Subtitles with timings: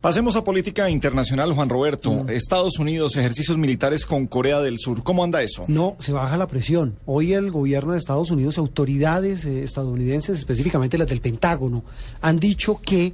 [0.00, 2.28] Pasemos a política internacional, Juan Roberto.
[2.28, 5.02] Estados Unidos, ejercicios militares con Corea del Sur.
[5.02, 5.64] ¿Cómo anda eso?
[5.66, 6.94] No, se baja la presión.
[7.04, 11.82] Hoy el gobierno de Estados Unidos, autoridades eh, estadounidenses, específicamente las del Pentágono,
[12.20, 13.12] han dicho que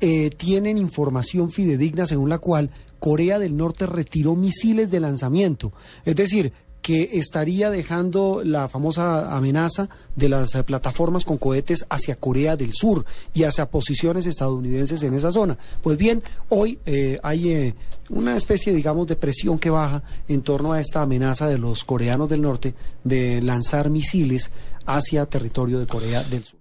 [0.00, 5.72] eh, tienen información fidedigna según la cual Corea del Norte retiró misiles de lanzamiento.
[6.04, 6.52] Es decir,
[6.84, 12.74] que estaría dejando la famosa amenaza de las eh, plataformas con cohetes hacia Corea del
[12.74, 15.56] Sur y hacia posiciones estadounidenses en esa zona.
[15.82, 17.74] Pues bien, hoy eh, hay eh,
[18.10, 22.28] una especie, digamos, de presión que baja en torno a esta amenaza de los coreanos
[22.28, 24.50] del norte de lanzar misiles
[24.84, 26.58] hacia territorio de Corea del Sur.